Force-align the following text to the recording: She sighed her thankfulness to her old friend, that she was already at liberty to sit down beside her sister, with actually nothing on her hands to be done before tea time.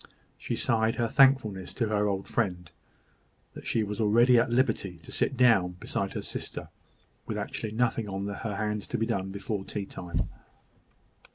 She 0.35 0.55
sighed 0.55 0.95
her 0.95 1.07
thankfulness 1.07 1.75
to 1.75 1.89
her 1.89 2.07
old 2.07 2.27
friend, 2.27 2.71
that 3.53 3.67
she 3.67 3.83
was 3.83 4.01
already 4.01 4.39
at 4.39 4.49
liberty 4.49 4.97
to 5.03 5.11
sit 5.11 5.37
down 5.37 5.73
beside 5.73 6.13
her 6.13 6.23
sister, 6.23 6.69
with 7.27 7.37
actually 7.37 7.73
nothing 7.73 8.09
on 8.09 8.25
her 8.25 8.55
hands 8.55 8.87
to 8.87 8.97
be 8.97 9.05
done 9.05 9.29
before 9.29 9.63
tea 9.63 9.85
time. 9.85 10.27